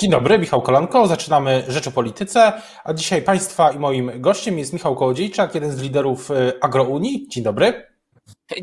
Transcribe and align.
Dzień 0.00 0.10
dobry, 0.10 0.38
Michał 0.38 0.62
Kolanko. 0.62 1.06
Zaczynamy 1.06 1.64
Rzecz 1.68 1.86
o 1.86 1.90
Polityce, 1.90 2.52
a 2.84 2.94
dzisiaj 2.94 3.22
Państwa 3.22 3.72
i 3.72 3.78
moim 3.78 4.10
gościem 4.20 4.58
jest 4.58 4.72
Michał 4.72 4.96
Kołodziejczak, 4.96 5.54
jeden 5.54 5.72
z 5.72 5.82
liderów 5.82 6.30
y, 6.30 6.52
Agrounii. 6.60 7.28
Dzień 7.28 7.44
dobry. 7.44 7.86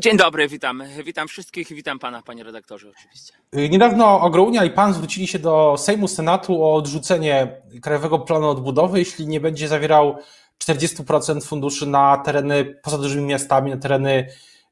Dzień 0.00 0.16
dobry, 0.16 0.48
witam. 0.48 0.82
Witam 1.04 1.28
wszystkich 1.28 1.70
i 1.70 1.74
witam 1.74 1.98
Pana, 1.98 2.22
Panie 2.22 2.44
redaktorze, 2.44 2.88
oczywiście. 2.90 3.32
Y, 3.56 3.68
niedawno 3.68 4.20
Agrounia 4.20 4.64
i 4.64 4.70
Pan 4.70 4.94
zwrócili 4.94 5.26
się 5.26 5.38
do 5.38 5.76
Sejmu 5.78 6.08
Senatu 6.08 6.64
o 6.64 6.74
odrzucenie 6.74 7.62
Krajowego 7.82 8.18
Planu 8.18 8.48
Odbudowy, 8.48 8.98
jeśli 8.98 9.26
nie 9.26 9.40
będzie 9.40 9.68
zawierał 9.68 10.16
40% 10.64 11.44
funduszy 11.44 11.86
na 11.86 12.16
tereny 12.16 12.64
poza 12.82 12.98
dużymi 12.98 13.26
miastami, 13.26 13.70
na 13.70 13.76
tereny 13.76 14.28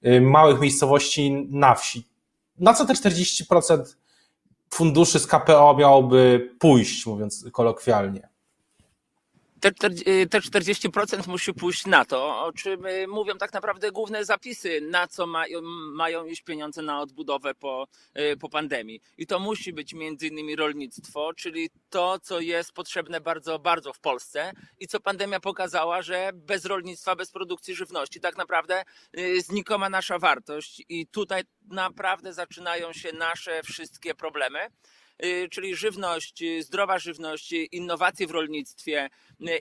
y, 0.07 0.21
małych 0.21 0.61
miejscowości 0.61 1.47
na 1.51 1.75
wsi. 1.75 2.09
Na 2.59 2.75
co 2.75 2.87
te 2.87 2.93
40% 2.93 3.83
funduszy 4.71 5.19
z 5.19 5.27
KPO 5.27 5.77
miałoby 5.79 6.51
pójść, 6.59 7.07
mówiąc 7.07 7.45
kolokwialnie? 7.53 8.29
Te, 9.73 9.91
te 10.27 10.41
40% 10.41 11.29
musi 11.29 11.55
pójść 11.55 11.87
na 11.87 12.05
to, 12.05 12.45
o 12.45 12.53
czym 12.53 12.87
y, 12.87 13.07
mówią 13.07 13.39
tak 13.39 13.53
naprawdę 13.53 13.93
główne 13.93 14.25
zapisy, 14.25 14.81
na 14.81 15.07
co 15.07 15.27
mają, 15.27 15.61
mają 15.95 16.25
iść 16.25 16.43
pieniądze 16.43 16.83
na 16.83 17.01
odbudowę 17.01 17.55
po, 17.55 17.87
y, 18.19 18.37
po 18.37 18.49
pandemii. 18.49 19.01
I 19.19 19.27
to 19.27 19.39
musi 19.39 19.73
być 19.73 19.95
między 19.95 20.27
innymi 20.27 20.57
rolnictwo, 20.57 21.35
czyli 21.35 21.71
to, 21.91 22.19
co 22.19 22.41
jest 22.41 22.73
potrzebne 22.73 23.21
bardzo, 23.21 23.59
bardzo 23.59 23.93
w 23.93 24.01
Polsce 24.01 24.53
i 24.81 24.87
co 24.87 25.01
pandemia 25.01 25.41
pokazała, 25.41 26.03
że 26.03 26.31
bez 26.35 26.65
rolnictwa, 26.65 27.17
bez 27.17 27.31
produkcji 27.31 27.75
żywności 27.75 28.21
tak 28.21 28.37
naprawdę 28.37 28.85
y, 29.19 29.41
znikoma 29.41 29.89
nasza 29.89 30.19
wartość 30.19 30.83
i 30.89 31.07
tutaj 31.07 31.43
naprawdę 31.71 32.33
zaczynają 32.33 32.93
się 32.93 33.13
nasze 33.13 33.63
wszystkie 33.63 34.15
problemy. 34.15 34.71
Y, 35.25 35.49
czyli 35.51 35.77
żywność, 35.77 36.43
y, 36.43 36.63
zdrowa 36.63 36.99
żywność, 36.99 37.53
y, 37.53 37.57
innowacje 37.57 38.27
w 38.27 38.31
rolnictwie. 38.31 39.11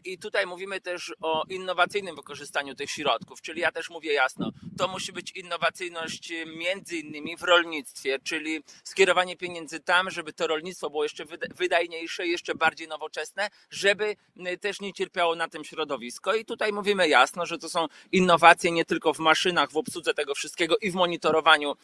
I 0.05 0.18
tutaj 0.18 0.45
mówimy 0.45 0.81
też 0.81 1.14
o 1.22 1.44
innowacyjnym 1.50 2.16
wykorzystaniu 2.16 2.75
tych 2.75 2.89
środków, 2.89 3.42
czyli 3.42 3.62
ja 3.62 3.72
też 3.72 3.89
mówię 3.89 4.14
jasno, 4.14 4.52
to 4.78 4.88
musi 4.88 5.14
być 5.14 5.31
innowacyjność 5.31 6.34
między 6.58 6.97
innymi 6.97 7.38
w 7.38 7.44
rolnictwie, 7.44 8.20
czyli 8.20 8.64
skierowanie 8.84 9.38
pieniędzy 9.38 9.80
tam, 9.80 10.12
żeby 10.12 10.34
to 10.34 10.47
rolnictwo 10.47 10.89
było 10.89 11.03
jeszcze 11.03 11.25
wydajniejsze, 11.56 12.28
jeszcze 12.28 12.56
bardziej 12.56 12.88
nowoczesne, 12.88 13.50
żeby 13.69 14.16
też 14.62 14.81
nie 14.81 14.94
cierpiało 14.94 15.36
na 15.36 15.47
tym 15.47 15.64
środowisko. 15.64 16.36
I 16.36 16.45
tutaj 16.45 16.73
mówimy 16.73 17.08
jasno, 17.08 17.45
że 17.45 17.58
to 17.58 17.69
są 17.69 17.88
innowacje 18.12 18.72
nie 18.72 18.86
tylko 18.86 19.14
w 19.14 19.19
maszynach, 19.19 19.72
w 19.72 19.78
obsłudze 19.78 20.14
tego 20.14 20.36
wszystkiego 20.36 20.78
i 20.78 20.92
w 20.92 20.95
monitorowaniu 20.95 21.75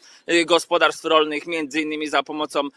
gospodarstw 0.46 1.04
rolnych, 1.04 1.46
między 1.46 1.80
innymi 1.80 2.08
za 2.08 2.22
pomocą 2.22 2.68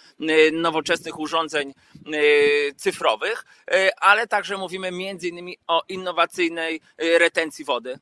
nowoczesnych 0.52 0.85
nowoczesnych 0.86 1.20
urządzeń 1.20 1.70
e, 1.70 2.74
cyfrowych, 2.76 3.46
e, 3.72 4.00
ale 4.00 4.28
także 4.28 4.58
mówimy 4.58 4.92
między 4.92 5.28
innymi 5.28 5.58
o 5.68 5.82
innowacyjnej 5.90 6.82
e, 6.98 7.20
retencji 7.20 7.66
wody. 7.66 8.00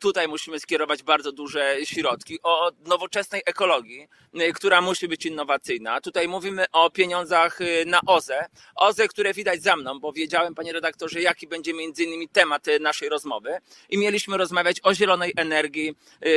Tutaj 0.00 0.28
musimy 0.28 0.60
skierować 0.60 1.02
bardzo 1.02 1.32
duże 1.32 1.76
środki 1.84 2.38
o 2.42 2.72
nowoczesnej 2.86 3.42
ekologii, 3.46 4.08
która 4.54 4.80
musi 4.80 5.08
być 5.08 5.26
innowacyjna. 5.26 6.00
Tutaj 6.00 6.28
mówimy 6.28 6.64
o 6.72 6.90
pieniądzach 6.90 7.58
na 7.86 8.00
OZE. 8.06 8.46
OZE, 8.76 9.08
które 9.08 9.34
widać 9.34 9.62
za 9.62 9.76
mną, 9.76 10.00
bo 10.00 10.12
wiedziałem, 10.12 10.54
panie 10.54 10.72
redaktorze, 10.72 11.20
jaki 11.20 11.46
będzie 11.46 11.74
między 11.74 12.04
innymi 12.04 12.28
temat 12.28 12.66
naszej 12.80 13.08
rozmowy. 13.08 13.58
I 13.90 13.98
mieliśmy 13.98 14.36
rozmawiać 14.36 14.80
o 14.82 14.94
zielonej 14.94 15.32
energii 15.36 15.94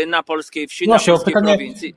na 0.07 0.23
polskiej 0.23 0.67
wsi, 0.67 0.87
no 0.87 0.93
na 0.93 0.99
polskiej 0.99 1.33
pytanie, 1.33 1.57
prowincji. 1.57 1.95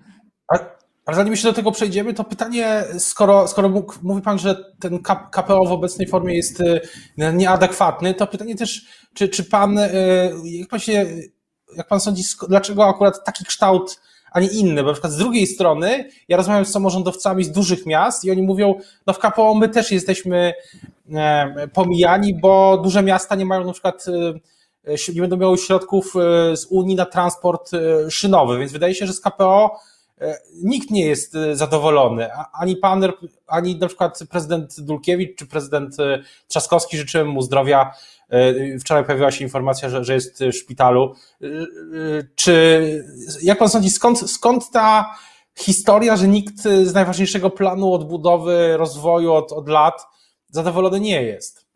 Ale 1.06 1.16
zanim 1.16 1.32
jeszcze 1.32 1.48
do 1.48 1.54
tego 1.54 1.72
przejdziemy, 1.72 2.14
to 2.14 2.24
pytanie, 2.24 2.84
skoro, 2.98 3.48
skoro 3.48 3.70
mówi 4.02 4.22
Pan, 4.22 4.38
że 4.38 4.64
ten 4.80 4.98
KPO 5.32 5.64
w 5.64 5.72
obecnej 5.72 6.08
formie 6.08 6.34
jest 6.36 6.60
y, 6.60 6.80
nieadekwatny, 7.32 8.14
to 8.14 8.26
pytanie 8.26 8.54
też, 8.54 8.86
czy, 9.14 9.28
czy 9.28 9.44
Pan, 9.44 9.78
y, 9.78 9.90
jak 10.44 10.68
Pan 10.68 10.80
się, 10.80 11.06
jak 11.76 11.88
Pan 11.88 12.00
sądzi, 12.00 12.22
dlaczego 12.48 12.86
akurat 12.86 13.24
taki 13.24 13.44
kształt, 13.44 14.00
a 14.32 14.40
nie 14.40 14.48
inny? 14.48 14.82
Bo 14.82 14.88
na 14.88 14.92
przykład 14.92 15.12
z 15.12 15.16
drugiej 15.16 15.46
strony, 15.46 16.08
ja 16.28 16.36
rozmawiam 16.36 16.64
z 16.64 16.72
samorządowcami 16.72 17.44
z 17.44 17.52
dużych 17.52 17.86
miast 17.86 18.24
i 18.24 18.30
oni 18.30 18.42
mówią, 18.42 18.74
no 19.06 19.12
w 19.12 19.18
KPO 19.18 19.54
my 19.54 19.68
też 19.68 19.92
jesteśmy 19.92 20.52
e, 21.14 21.68
pomijani, 21.68 22.34
bo 22.34 22.78
duże 22.84 23.02
miasta 23.02 23.34
nie 23.34 23.46
mają 23.46 23.64
na 23.64 23.72
przykład 23.72 24.06
y, 24.08 25.12
nie 25.14 25.20
będą 25.20 25.36
miały 25.36 25.58
środków 25.58 26.12
z 26.54 26.66
Unii 26.70 26.96
na 26.96 27.06
transport 27.06 27.70
szynowy, 28.10 28.58
więc 28.58 28.72
wydaje 28.72 28.94
się, 28.94 29.06
że 29.06 29.12
z 29.12 29.20
KPO 29.20 29.76
nikt 30.62 30.90
nie 30.90 31.06
jest 31.06 31.34
e, 31.34 31.56
zadowolony. 31.56 32.28
Ani 32.52 32.76
pan, 32.76 33.12
ani 33.46 33.76
na 33.76 33.86
przykład 33.86 34.18
prezydent 34.30 34.80
Dulkiewicz 34.80 35.38
czy 35.38 35.46
prezydent 35.46 36.00
e, 36.00 36.22
Trzaskowski, 36.48 36.96
życzyłem 36.96 37.28
mu 37.28 37.42
zdrowia. 37.42 37.94
Wczoraj 38.80 39.04
pojawiła 39.04 39.30
się 39.30 39.44
informacja, 39.44 39.88
że, 39.88 40.04
że 40.04 40.14
jest 40.14 40.44
w 40.44 40.52
szpitalu. 40.52 41.14
Czy, 42.34 43.04
jak 43.42 43.58
pan 43.58 43.68
sądzi, 43.68 43.90
skąd, 43.90 44.30
skąd 44.30 44.70
ta 44.70 45.14
historia, 45.58 46.16
że 46.16 46.28
nikt 46.28 46.62
z 46.62 46.94
najważniejszego 46.94 47.50
planu 47.50 47.92
odbudowy, 47.92 48.76
rozwoju 48.76 49.32
od, 49.32 49.52
od 49.52 49.68
lat 49.68 50.06
zadowolony 50.48 51.00
nie 51.00 51.22
jest? 51.22 51.66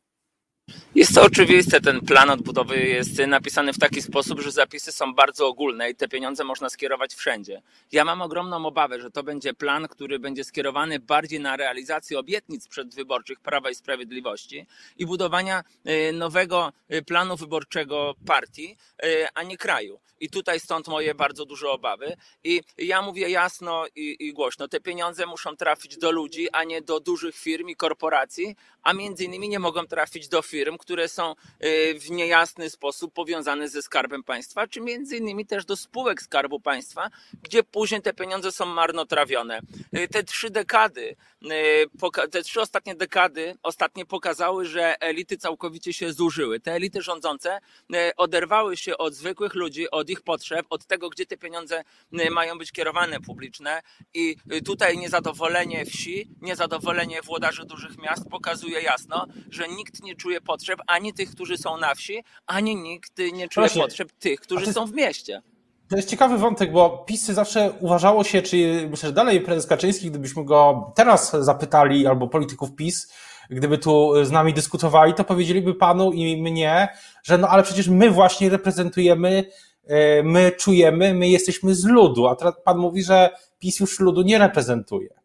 Jest 0.94 1.15
to 1.15 1.22
oczywiste, 1.22 1.81
ten 1.81 2.00
plan 2.00 2.31
odbudowy 2.31 2.87
jest 2.87 3.19
napisany 3.19 3.72
w 3.72 3.78
taki 3.78 4.03
sposób, 4.03 4.41
że 4.41 4.53
zapisy 4.53 4.93
są 4.93 5.15
bardzo 5.15 5.49
ogólne 5.49 5.91
i 5.91 5.94
te 5.94 6.09
pieniądze 6.09 6.44
można 6.44 6.69
skierować 6.69 7.15
wszędzie. 7.15 7.62
Ja 7.93 8.05
mam 8.05 8.22
ogromną 8.22 8.66
obawę, 8.66 9.00
że 9.00 9.10
to 9.10 9.22
będzie 9.22 9.54
plan, 9.54 9.88
który 9.88 10.19
będzie 10.19 10.44
skierowany 10.44 10.99
bardziej 10.99 11.41
na 11.41 11.56
realizację 11.56 12.19
obietnic 12.19 12.69
przedwyborczych 12.69 13.41
Prawa 13.41 13.71
i 13.71 13.75
Sprawiedliwości 13.75 14.66
i 14.97 15.06
budowania 15.06 15.65
y, 15.88 16.12
nowego 16.12 16.72
y, 16.93 17.03
planu 17.03 17.37
wyborczego 17.37 18.15
partii, 18.27 18.77
y, 19.04 19.27
a 19.34 19.43
nie 19.43 19.56
kraju. 19.56 20.00
I 20.21 20.31
tutaj 20.31 20.60
stąd 20.60 20.88
moje 20.88 21.15
bardzo 21.15 21.44
duże 21.44 21.71
obawy. 21.71 22.16
I 22.44 22.60
ja 22.78 23.03
mówię 23.03 23.28
jasno 23.28 23.84
i, 23.97 24.16
i 24.21 24.33
głośno, 24.33 24.69
te 24.69 24.81
pieniądze 24.81 25.27
muszą 25.27 25.56
trafić 25.56 25.99
do 25.99 26.10
ludzi, 26.10 26.49
a 26.53 26.65
nie 26.65 26.83
do 26.83 27.00
dużych 27.00 27.37
firm 27.37 27.69
i 27.69 27.77
korporacji, 27.77 28.56
a 28.83 28.93
między 28.93 29.25
innymi 29.25 29.49
nie 29.49 29.59
mogą 29.59 29.87
trafić 29.87 30.28
do 30.28 30.43
firm, 30.43 30.78
które 30.84 31.09
są 31.09 31.34
y, 31.65 31.95
w 32.00 32.11
niejasny 32.11 32.71
sposób 32.71 33.15
powiązane 33.15 33.69
ze 33.69 33.83
skarbem 33.83 34.22
państwa, 34.22 34.67
czy 34.67 34.81
między 34.81 35.17
innymi 35.17 35.47
też 35.47 35.65
do 35.65 35.77
spółek 35.77 36.22
skarbu 36.22 36.61
państwa, 36.61 37.11
gdzie 37.43 37.62
później 37.62 38.03
te 38.03 38.15
pieniądze 38.15 38.53
są 38.53 38.67
marnotrawione. 38.67 39.61
Y, 39.97 40.09
te 40.09 40.22
trzy 40.22 40.50
dekady, 40.50 41.17
y, 41.43 42.28
te 42.31 42.43
trzy 42.43 42.61
ostatnie 42.61 42.95
dekady 42.95 43.56
ostatnie 43.62 44.06
pokazały, 44.06 44.67
że 44.67 45.00
elity 45.00 45.37
całkowicie 45.37 45.93
się 45.93 46.12
zużyły. 46.12 46.61
Te 46.61 46.72
elity 46.72 47.03
rządzące 47.03 47.61
oderwały 48.16 48.77
się 48.77 48.99
od 48.99 49.15
zwykłych 49.15 49.55
ludzi, 49.55 49.91
od 49.91 50.11
ich 50.11 50.22
potrzeb, 50.22 50.66
od 50.71 50.87
tego, 50.87 51.11
gdzie 51.11 51.27
te 51.27 51.37
pieniądze 51.37 51.84
mają 52.31 52.59
być 52.59 52.72
kierowane 52.72 53.21
publiczne 53.21 53.83
i 54.15 54.37
tutaj 54.65 54.99
niezadowolenie 54.99 55.84
wsi, 55.87 56.28
niezadowolenie 56.41 57.22
włodarzy 57.22 57.65
dużych 57.65 57.99
miast 57.99 58.28
pokazuje 58.31 58.81
jasno, 58.81 59.27
że 59.51 59.69
nikt 59.69 60.03
nie 60.03 60.16
czuje 60.16 60.41
potrzeb 60.41 60.73
potrzeb 60.76 60.86
ani 60.86 61.12
tych, 61.12 61.30
którzy 61.30 61.58
są 61.58 61.76
na 61.76 61.94
wsi, 61.94 62.24
ani 62.46 62.76
nikt 62.76 63.18
nie 63.18 63.48
czuje 63.48 63.66
Właśnie. 63.66 63.82
potrzeb 63.82 64.12
tych, 64.12 64.40
którzy 64.40 64.64
jest, 64.64 64.74
są 64.74 64.86
w 64.86 64.92
mieście. 64.92 65.42
To 65.88 65.96
jest 65.96 66.08
ciekawy 66.08 66.38
wątek, 66.38 66.72
bo 66.72 67.04
PiSy 67.06 67.34
zawsze 67.34 67.72
uważało 67.80 68.24
się, 68.24 68.42
czy 68.42 68.88
myślę, 68.90 69.08
że 69.08 69.12
dalej 69.12 69.40
prezes 69.40 69.66
Kaczyński, 69.66 70.10
gdybyśmy 70.10 70.44
go 70.44 70.92
teraz 70.96 71.32
zapytali, 71.32 72.06
albo 72.06 72.28
polityków 72.28 72.74
PiS, 72.74 73.12
gdyby 73.50 73.78
tu 73.78 74.24
z 74.24 74.30
nami 74.30 74.54
dyskutowali, 74.54 75.14
to 75.14 75.24
powiedzieliby 75.24 75.74
panu 75.74 76.12
i 76.12 76.42
mnie, 76.42 76.88
że 77.22 77.38
no 77.38 77.48
ale 77.48 77.62
przecież 77.62 77.88
my 77.88 78.10
właśnie 78.10 78.50
reprezentujemy, 78.50 79.44
e, 79.86 80.22
my 80.22 80.52
czujemy, 80.52 81.14
my 81.14 81.28
jesteśmy 81.28 81.74
z 81.74 81.84
ludu, 81.84 82.26
a 82.26 82.36
teraz 82.36 82.54
pan 82.64 82.78
mówi, 82.78 83.02
że 83.02 83.30
PiS 83.58 83.80
już 83.80 84.00
ludu 84.00 84.22
nie 84.22 84.38
reprezentuje. 84.38 85.23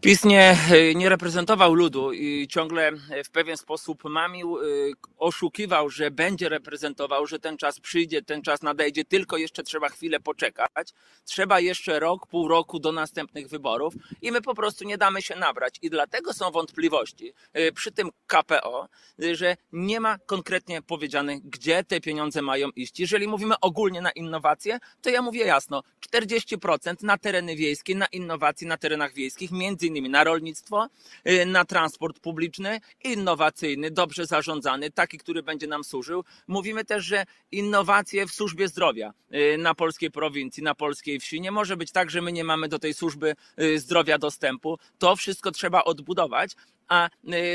PiS 0.00 0.24
nie, 0.24 0.56
nie 0.94 1.08
reprezentował 1.08 1.74
ludu 1.74 2.12
i 2.12 2.48
ciągle 2.48 2.92
w 3.24 3.30
pewien 3.30 3.56
sposób 3.56 4.04
mamił, 4.04 4.58
y, 4.58 4.92
oszukiwał, 5.18 5.90
że 5.90 6.10
będzie 6.10 6.48
reprezentował, 6.48 7.26
że 7.26 7.38
ten 7.38 7.56
czas 7.56 7.80
przyjdzie, 7.80 8.22
ten 8.22 8.42
czas 8.42 8.62
nadejdzie, 8.62 9.04
tylko 9.04 9.36
jeszcze 9.36 9.62
trzeba 9.62 9.88
chwilę 9.88 10.20
poczekać. 10.20 10.92
Trzeba 11.24 11.60
jeszcze 11.60 12.00
rok, 12.00 12.26
pół 12.26 12.48
roku 12.48 12.78
do 12.78 12.92
następnych 12.92 13.48
wyborów 13.48 13.94
i 14.22 14.32
my 14.32 14.42
po 14.42 14.54
prostu 14.54 14.84
nie 14.84 14.98
damy 14.98 15.22
się 15.22 15.36
nabrać. 15.36 15.74
I 15.82 15.90
dlatego 15.90 16.32
są 16.32 16.50
wątpliwości 16.50 17.32
y, 17.58 17.72
przy 17.72 17.92
tym 17.92 18.10
KPO, 18.26 18.88
y, 19.22 19.36
że 19.36 19.56
nie 19.72 20.00
ma 20.00 20.18
konkretnie 20.18 20.82
powiedziane, 20.82 21.40
gdzie 21.40 21.84
te 21.84 22.00
pieniądze 22.00 22.42
mają 22.42 22.68
iść. 22.76 23.00
Jeżeli 23.00 23.28
mówimy 23.28 23.54
ogólnie 23.60 24.00
na 24.00 24.10
innowacje, 24.10 24.78
to 25.02 25.10
ja 25.10 25.22
mówię 25.22 25.44
jasno, 25.44 25.82
40% 26.14 27.02
na 27.02 27.18
tereny 27.18 27.56
wiejskie, 27.56 27.94
na 27.94 28.06
innowacje 28.06 28.68
na 28.68 28.76
terenach 28.76 29.14
wiejskich, 29.14 29.50
między 29.50 29.89
innymi 29.90 30.08
na 30.08 30.24
rolnictwo, 30.24 30.88
y, 31.28 31.46
na 31.46 31.64
transport 31.64 32.20
publiczny, 32.20 32.80
innowacyjny, 33.04 33.90
dobrze 33.90 34.26
zarządzany, 34.26 34.90
taki, 34.90 35.18
który 35.18 35.42
będzie 35.42 35.66
nam 35.66 35.84
służył. 35.84 36.24
Mówimy 36.48 36.84
też, 36.84 37.04
że 37.04 37.26
innowacje 37.52 38.26
w 38.26 38.32
służbie 38.32 38.68
zdrowia 38.68 39.12
y, 39.34 39.58
na 39.58 39.74
polskiej 39.74 40.10
prowincji, 40.10 40.62
na 40.62 40.74
polskiej 40.74 41.20
wsi. 41.20 41.40
Nie 41.40 41.50
może 41.50 41.76
być 41.76 41.92
tak, 41.92 42.10
że 42.10 42.22
my 42.22 42.32
nie 42.32 42.44
mamy 42.44 42.68
do 42.68 42.78
tej 42.78 42.94
służby 42.94 43.36
y, 43.60 43.78
zdrowia 43.78 44.18
dostępu. 44.18 44.78
To 44.98 45.16
wszystko 45.16 45.50
trzeba 45.50 45.84
odbudować, 45.84 46.56
a 46.90 47.08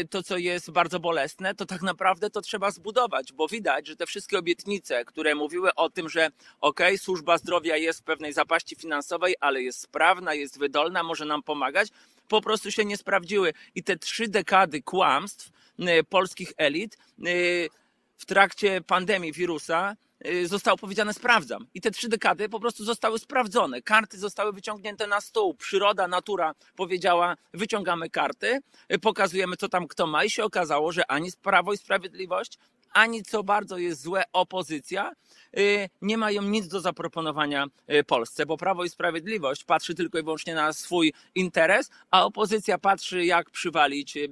to, 0.10 0.24
co 0.24 0.38
jest 0.38 0.72
bardzo 0.72 1.00
bolesne, 1.00 1.56
to 1.56 1.66
tak 1.66 1.82
naprawdę 1.82 2.30
to 2.30 2.42
trzeba 2.42 2.72
zbudować, 2.72 3.34
bo 3.34 3.48
widać, 3.48 3.88
że 3.88 3.96
te 3.96 4.06
wszystkie 4.06 4.40
obietnice, 4.40 5.06
które 5.06 5.36
mówiły 5.36 5.76
o 5.76 5.90
tym, 5.90 6.10
że 6.10 6.30
ok, 6.62 6.80
służba 6.98 7.38
zdrowia 7.38 7.78
jest 7.78 8.00
w 8.00 8.04
pewnej 8.04 8.34
zapaści 8.34 8.76
finansowej, 8.76 9.36
ale 9.40 9.62
jest 9.62 9.82
sprawna, 9.82 10.34
jest 10.34 10.60
wydolna, 10.60 11.04
może 11.04 11.26
nam 11.26 11.44
pomagać, 11.44 11.90
po 12.28 12.42
prostu 12.42 12.72
się 12.72 12.86
nie 12.86 12.98
sprawdziły. 12.98 13.54
I 13.76 13.84
te 13.84 13.98
trzy 13.98 14.28
dekady 14.28 14.82
kłamstw 14.82 15.50
polskich 16.10 16.54
elit 16.58 16.98
w 18.18 18.26
trakcie 18.26 18.82
pandemii 18.82 19.32
wirusa 19.32 19.96
Y, 19.96 20.05
zostało 20.46 20.78
powiedziane 20.78 21.14
sprawdzam. 21.14 21.68
I 21.74 21.82
te 21.82 21.92
trzy 21.92 22.10
dekady 22.10 22.50
po 22.50 22.60
prostu 22.60 22.86
zostały 22.86 23.20
sprawdzone. 23.20 23.82
Karty 23.82 24.18
zostały 24.18 24.54
wyciągnięte 24.54 25.08
na 25.08 25.22
stół. 25.22 25.54
Przyroda, 25.54 26.08
natura 26.08 26.56
powiedziała, 26.76 27.36
wyciągamy 27.54 28.10
karty, 28.10 28.60
y, 28.94 29.00
pokazujemy, 29.00 29.58
co 29.58 29.70
tam 29.70 29.88
kto 29.88 30.08
ma. 30.08 30.24
I 30.24 30.30
się 30.30 30.44
okazało, 30.44 30.92
że 30.92 31.12
ani 31.12 31.30
Prawo 31.42 31.74
i 31.74 31.78
Sprawiedliwość, 31.78 32.58
ani 32.96 33.24
co 33.24 33.44
bardzo 33.44 33.78
jest 33.78 34.02
złe, 34.02 34.24
opozycja 34.34 35.12
y, 35.58 35.90
nie 36.02 36.18
mają 36.18 36.42
nic 36.42 36.68
do 36.68 36.80
zaproponowania 36.80 37.68
y, 37.92 38.04
Polsce, 38.04 38.46
bo 38.46 38.58
Prawo 38.58 38.84
i 38.84 38.90
Sprawiedliwość 38.90 39.64
patrzy 39.64 39.96
tylko 39.96 40.20
i 40.20 40.24
wyłącznie 40.24 40.56
na 40.56 40.74
swój 40.74 41.14
interes, 41.36 41.90
a 42.12 42.26
opozycja 42.26 42.78
patrzy, 42.78 43.26
jak 43.26 43.50
przywalić 43.50 44.18
y, 44.18 44.30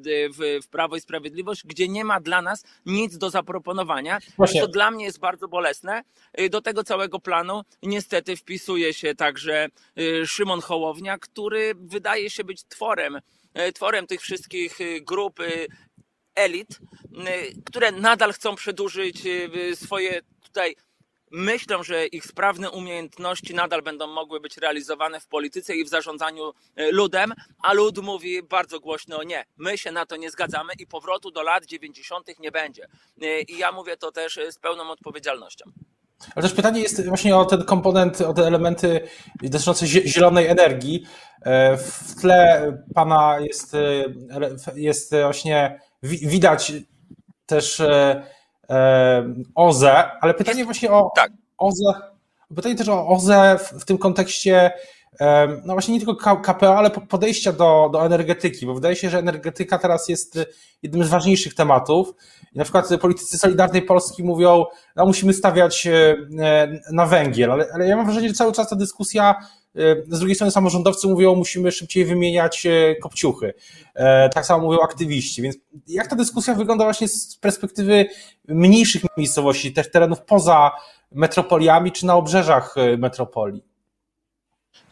w, 0.64 0.68
Prawo 0.68 0.96
i 0.96 1.02
Sprawiedliwość, 1.02 1.64
gdzie 1.66 1.88
nie 1.88 2.06
ma 2.06 2.20
dla 2.20 2.42
nas 2.42 2.64
nic 2.86 3.18
do 3.18 3.30
zaproponowania. 3.30 4.20
Właśnie. 4.38 4.62
To 4.62 4.68
dla 4.68 4.92
mnie 4.92 5.06
jest 5.06 5.20
bardzo 5.20 5.48
bolesne. 5.48 6.04
Do 6.50 6.62
tego 6.62 6.84
całego 6.84 7.20
planu 7.20 7.62
niestety 7.84 8.36
wpisuje 8.36 8.94
się 8.94 9.16
także 9.16 9.68
Szymon 10.26 10.62
Hołownia, 10.62 11.18
który 11.18 11.74
wydaje 11.76 12.30
się 12.30 12.44
być 12.44 12.64
tworem 12.64 13.20
tworem 13.74 14.08
tych 14.08 14.22
wszystkich 14.22 14.78
grup 15.02 15.40
elit, 16.36 16.70
y, 16.72 17.64
które 17.66 17.92
nadal 17.92 18.34
chcą 18.34 18.56
przedłużyć 18.56 19.26
y, 19.26 19.76
swoje 19.76 20.22
tutaj 20.44 20.76
myślą, 21.32 21.84
że 21.84 22.06
ich 22.06 22.26
sprawne 22.26 22.72
umiejętności 22.72 23.56
nadal 23.56 23.82
będą 23.82 24.08
mogły 24.08 24.40
być 24.40 24.58
realizowane 24.58 25.20
w 25.20 25.28
polityce 25.28 25.76
i 25.76 25.84
w 25.84 25.90
zarządzaniu 25.90 26.50
y, 26.50 26.92
ludem, 26.92 27.34
a 27.64 27.74
lud 27.74 27.98
mówi 27.98 28.44
bardzo 28.44 28.80
głośno 28.80 29.24
nie, 29.24 29.46
my 29.58 29.78
się 29.78 29.92
na 29.92 30.06
to 30.06 30.16
nie 30.16 30.32
zgadzamy 30.32 30.74
i 30.80 30.88
powrotu 30.88 31.32
do 31.32 31.44
lat 31.44 31.66
90. 31.66 32.40
nie 32.40 32.52
będzie. 32.52 32.88
I 33.48 33.58
ja 33.58 33.72
mówię 33.72 33.98
to 33.98 34.12
też 34.12 34.40
z 34.50 34.58
pełną 34.58 34.92
odpowiedzialnością. 34.92 35.66
Ale 36.36 36.44
też 36.44 36.54
pytanie 36.54 36.82
jest 36.82 37.08
właśnie 37.08 37.36
o 37.36 37.46
ten 37.46 37.64
komponent, 37.64 38.22
o 38.22 38.34
te 38.34 38.48
elementy 38.48 39.08
dotyczące 39.42 39.88
zielonej 39.88 40.48
energii. 40.48 41.06
E, 41.42 41.78
w 41.78 42.22
tle 42.22 42.72
pana 42.96 43.40
jest, 43.40 43.76
jest 44.76 45.16
właśnie 45.24 45.80
widać 46.04 46.74
też 47.46 47.80
e, 47.80 48.24
e, 48.70 49.34
OZE, 49.56 50.12
ale 50.22 50.34
pytanie 50.34 50.66
właśnie 50.66 50.92
o 50.92 51.12
tak. 51.16 51.32
OZE, 51.58 51.94
pytanie 52.56 52.76
też 52.76 52.90
o 52.90 53.08
OZE 53.08 53.60
w, 53.80 53.86
tym 53.86 53.98
kontekście 53.98 54.72
e, 55.20 55.48
no 55.66 55.74
właśnie 55.74 55.94
nie 55.94 56.06
tylko 56.06 56.36
KPO, 56.36 56.78
ale 56.78 56.90
podejścia 56.90 57.52
do, 57.52 57.90
do 57.94 58.06
energetyki, 58.06 58.66
bo 58.66 58.74
wydaje 58.74 58.96
się, 58.96 59.10
że 59.10 59.20
energetyka 59.20 59.78
teraz 59.78 60.10
jest 60.10 60.40
jednym 60.84 61.04
z 61.04 61.10
ważniejszych 61.10 61.54
tematów. 61.54 62.14
I 62.54 62.58
na 62.58 62.64
przykład 62.64 62.90
politycy 63.02 63.38
Solidarnej 63.38 63.82
Polski 63.82 64.24
mówią, 64.24 64.66
no 64.96 65.06
musimy 65.06 65.34
stawiać 65.34 65.88
na 66.92 67.06
węgiel, 67.06 67.52
ale, 67.52 67.68
ale 67.74 67.88
ja 67.88 67.96
mam 67.96 68.06
wrażenie, 68.06 68.28
że 68.28 68.34
cały 68.34 68.54
czas 68.54 68.70
ta 68.70 68.76
dyskusja 68.76 69.36
z 70.08 70.20
drugiej 70.20 70.36
strony 70.36 70.52
samorządowcy 70.52 71.08
mówią, 71.08 71.36
musimy 71.36 71.72
szybciej 71.72 72.06
wymieniać 72.06 72.66
e, 72.66 72.96
kopciuchy. 72.96 73.54
E, 73.96 74.30
tak 74.30 74.46
samo 74.46 74.64
mówią 74.64 74.80
aktywiści. 74.80 75.42
Więc 75.42 75.58
jak 75.88 76.08
ta 76.08 76.16
dyskusja 76.16 76.54
wygląda 76.56 76.84
właśnie 76.84 77.08
z 77.08 77.38
perspektywy 77.38 78.06
mniejszych 78.48 79.02
miejscowości, 79.18 79.74
też 79.74 79.92
terenów 79.92 80.22
poza 80.22 80.72
metropoliami 81.12 81.92
czy 81.92 82.06
na 82.06 82.16
obrzeżach 82.16 82.78
e, 82.78 82.98
metropolii? 82.98 83.64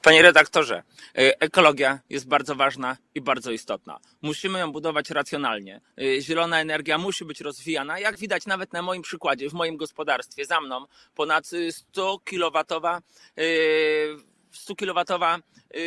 Panie 0.02 0.22
redaktorze, 0.22 0.84
ekologia 1.16 2.00
jest 2.10 2.28
bardzo 2.28 2.56
ważna 2.56 2.98
i 3.16 3.22
bardzo 3.22 3.52
istotna. 3.52 4.00
Musimy 4.22 4.60
ją 4.60 4.72
budować 4.72 5.10
racjonalnie. 5.10 5.82
Zielona 6.20 6.62
energia 6.62 6.98
musi 6.98 7.26
być 7.26 7.42
rozwijana, 7.42 8.00
jak 8.00 8.18
widać 8.18 8.46
nawet 8.46 8.74
na 8.74 8.82
moim 8.82 9.02
przykładzie, 9.02 9.50
w 9.50 9.54
moim 9.54 9.78
gospodarstwie, 9.78 10.46
za 10.46 10.62
mną 10.62 10.86
ponad 11.16 11.50
100 11.72 12.20
kilowatowa 12.20 13.02
100-kilowatowa 14.54 15.40
y, 15.76 15.80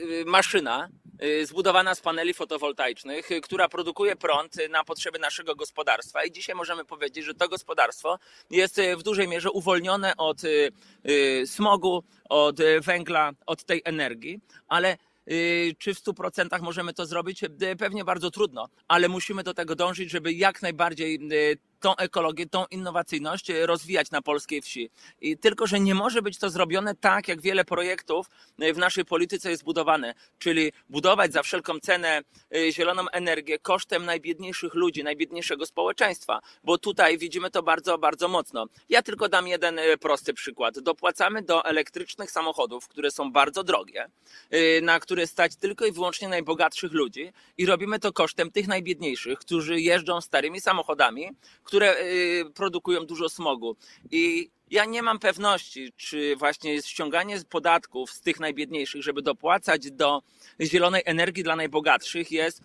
y, 0.00 0.24
maszyna 0.26 0.88
y, 1.22 1.46
zbudowana 1.46 1.94
z 1.94 2.00
paneli 2.00 2.34
fotowoltaicznych, 2.34 3.28
która 3.42 3.68
produkuje 3.68 4.16
prąd 4.16 4.56
na 4.70 4.84
potrzeby 4.84 5.18
naszego 5.18 5.54
gospodarstwa. 5.54 6.24
I 6.24 6.32
dzisiaj 6.32 6.56
możemy 6.56 6.84
powiedzieć, 6.84 7.24
że 7.24 7.34
to 7.34 7.48
gospodarstwo 7.48 8.18
jest 8.50 8.80
w 8.96 9.02
dużej 9.02 9.28
mierze 9.28 9.50
uwolnione 9.50 10.16
od 10.16 10.42
smogu, 11.46 12.04
od 12.28 12.56
węgla, 12.80 13.32
od 13.46 13.64
tej 13.64 13.82
energii, 13.84 14.40
ale 14.68 14.96
czy 15.78 15.94
w 15.94 15.98
100% 16.04 16.62
możemy 16.62 16.92
to 16.92 17.06
zrobić? 17.06 17.40
Pewnie 17.78 18.04
bardzo 18.04 18.30
trudno, 18.30 18.68
ale 18.88 19.08
musimy 19.08 19.42
do 19.42 19.54
tego 19.54 19.74
dążyć, 19.74 20.10
żeby 20.10 20.32
jak 20.32 20.62
najbardziej 20.62 21.18
tą 21.82 21.96
ekologię, 21.96 22.46
tą 22.46 22.66
innowacyjność 22.70 23.48
rozwijać 23.48 24.10
na 24.10 24.22
polskiej 24.22 24.62
wsi. 24.62 24.90
I 25.20 25.38
tylko, 25.38 25.66
że 25.66 25.80
nie 25.80 25.94
może 25.94 26.22
być 26.22 26.38
to 26.38 26.50
zrobione 26.50 26.94
tak, 26.94 27.28
jak 27.28 27.40
wiele 27.40 27.64
projektów 27.64 28.26
w 28.58 28.78
naszej 28.78 29.04
polityce 29.04 29.50
jest 29.50 29.64
budowane, 29.64 30.14
czyli 30.38 30.72
budować 30.88 31.32
za 31.32 31.42
wszelką 31.42 31.80
cenę 31.80 32.22
y, 32.56 32.72
zieloną 32.72 33.08
energię 33.08 33.58
kosztem 33.58 34.04
najbiedniejszych 34.04 34.74
ludzi, 34.74 35.04
najbiedniejszego 35.04 35.66
społeczeństwa, 35.66 36.40
bo 36.64 36.78
tutaj 36.78 37.18
widzimy 37.18 37.50
to 37.50 37.62
bardzo, 37.62 37.98
bardzo 37.98 38.28
mocno. 38.28 38.66
Ja 38.88 39.02
tylko 39.02 39.28
dam 39.28 39.48
jeden 39.48 39.80
prosty 40.00 40.34
przykład. 40.34 40.78
Dopłacamy 40.78 41.42
do 41.42 41.64
elektrycznych 41.64 42.30
samochodów, 42.30 42.88
które 42.88 43.10
są 43.10 43.32
bardzo 43.32 43.64
drogie, 43.64 44.06
na 44.82 45.00
które 45.00 45.26
stać 45.26 45.56
tylko 45.56 45.86
i 45.86 45.92
wyłącznie 45.92 46.28
najbogatszych 46.28 46.92
ludzi 46.92 47.32
i 47.58 47.66
robimy 47.66 47.98
to 47.98 48.12
kosztem 48.12 48.50
tych 48.50 48.68
najbiedniejszych, 48.68 49.38
którzy 49.38 49.80
jeżdżą 49.80 50.20
starymi 50.20 50.60
samochodami, 50.60 51.30
które 51.72 51.94
y, 52.00 52.44
produkują 52.54 53.06
dużo 53.06 53.28
smogu. 53.28 53.76
I 54.10 54.50
ja 54.72 54.84
nie 54.84 55.02
mam 55.02 55.18
pewności, 55.18 55.92
czy 55.96 56.36
właśnie 56.36 56.82
ściąganie 56.82 57.40
podatków 57.50 58.10
z 58.10 58.20
tych 58.20 58.40
najbiedniejszych, 58.40 59.02
żeby 59.02 59.22
dopłacać 59.22 59.90
do 59.90 60.22
zielonej 60.60 61.02
energii 61.04 61.44
dla 61.44 61.56
najbogatszych, 61.56 62.30
jest 62.30 62.62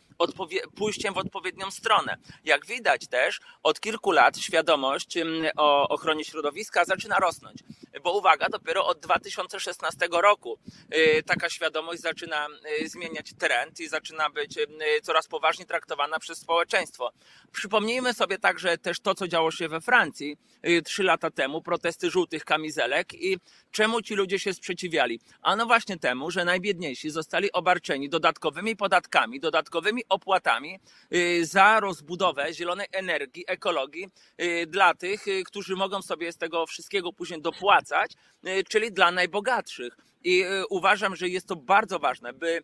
pójściem 0.75 1.13
w 1.13 1.17
odpowiednią 1.17 1.71
stronę. 1.71 2.17
Jak 2.43 2.65
widać 2.65 3.07
też, 3.07 3.39
od 3.63 3.79
kilku 3.79 4.11
lat 4.11 4.37
świadomość 4.37 5.17
o 5.57 5.89
ochronie 5.89 6.25
środowiska 6.25 6.85
zaczyna 6.85 7.19
rosnąć. 7.19 7.63
Bo 8.03 8.17
uwaga, 8.17 8.49
dopiero 8.49 8.85
od 8.85 8.99
2016 8.99 10.07
roku 10.11 10.59
y, 10.95 11.23
taka 11.23 11.49
świadomość 11.49 12.01
zaczyna 12.01 12.47
y, 12.81 12.89
zmieniać 12.89 13.33
trend 13.39 13.79
i 13.79 13.87
zaczyna 13.87 14.29
być 14.29 14.55
coraz 15.03 15.27
poważniej 15.27 15.67
traktowana 15.67 16.19
przez 16.19 16.37
społeczeństwo. 16.37 17.11
Przypomnijmy 17.51 18.13
sobie 18.13 18.37
także 18.37 18.77
też 18.77 18.99
to, 18.99 19.15
co 19.15 19.27
działo 19.27 19.51
się 19.51 19.67
we 19.67 19.81
Francji 19.81 20.37
trzy 20.85 21.03
lata 21.03 21.31
temu, 21.31 21.61
protesty 21.61 21.96
protesty 21.97 22.09
żółtych 22.11 22.45
kamizelek 22.45 23.13
i 23.13 23.37
czemu 23.71 24.01
ci 24.01 24.15
ludzie 24.15 24.39
się 24.39 24.53
sprzeciwiali? 24.53 25.19
A 25.41 25.55
no 25.55 25.65
właśnie 25.65 25.97
temu, 25.97 26.31
że 26.31 26.45
najbiedniejsi 26.45 27.09
zostali 27.09 27.51
obarczeni 27.51 28.09
dodatkowymi 28.09 28.75
podatkami, 28.75 29.39
dodatkowymi 29.39 30.03
opłatami 30.09 30.79
y, 31.13 31.45
za 31.45 31.79
rozbudowę 31.79 32.53
zielonej 32.53 32.87
energii, 32.91 33.43
ekologii 33.47 34.07
y, 34.41 34.67
dla 34.67 34.93
tych, 34.93 35.27
y, 35.27 35.43
którzy 35.43 35.75
mogą 35.75 36.01
sobie 36.01 36.31
z 36.31 36.37
tego 36.37 36.65
wszystkiego 36.65 37.13
później 37.13 37.41
dopłacać, 37.41 38.11
czyli 38.69 38.91
dla 38.91 39.11
najbogatszych. 39.11 39.97
I 40.27 40.43
y, 40.43 40.67
uważam, 40.69 41.15
że 41.15 41.29
jest 41.29 41.47
to 41.47 41.55
bardzo 41.55 41.99
ważne, 41.99 42.33
by 42.33 42.47
y, 42.47 42.63